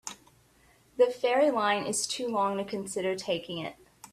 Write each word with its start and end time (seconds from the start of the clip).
The 0.97 1.05
ferry 1.11 1.51
line 1.51 1.85
is 1.85 2.07
too 2.07 2.27
long 2.27 2.57
to 2.57 2.65
consider 2.65 3.13
taking 3.15 3.59
it. 3.59 3.75